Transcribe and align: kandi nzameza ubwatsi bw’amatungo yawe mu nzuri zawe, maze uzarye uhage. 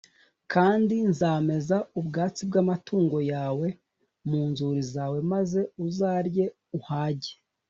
kandi 0.53 0.95
nzameza 1.09 1.75
ubwatsi 1.99 2.41
bw’amatungo 2.49 3.17
yawe 3.33 3.67
mu 4.29 4.41
nzuri 4.49 4.81
zawe, 4.93 5.17
maze 5.31 5.59
uzarye 5.85 6.45
uhage. 6.79 7.31